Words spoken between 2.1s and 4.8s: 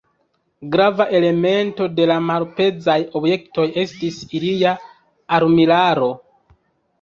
la malpezaj objektoj estis ilia